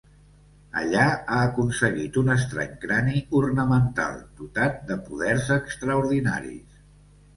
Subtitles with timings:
[0.79, 1.01] Allà,
[1.35, 6.85] ha aconseguit un estrany crani ornamental, dotat de poders extraordinaris.